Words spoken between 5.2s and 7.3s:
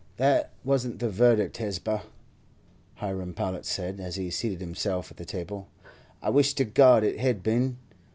table; "I wish to God it